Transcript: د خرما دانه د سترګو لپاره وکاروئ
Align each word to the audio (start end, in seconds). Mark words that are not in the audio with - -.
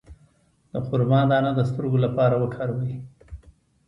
د 0.71 0.73
خرما 0.85 1.21
دانه 1.29 1.51
د 1.55 1.59
سترګو 1.69 1.97
لپاره 2.05 2.35
وکاروئ 2.43 2.93